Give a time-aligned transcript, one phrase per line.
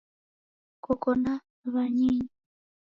[0.83, 1.33] Koko na
[1.73, 2.27] wanyinyu?